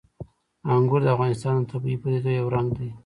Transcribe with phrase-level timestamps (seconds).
[0.75, 2.89] انګور د افغانستان د طبیعي پدیدو یو رنګ دی.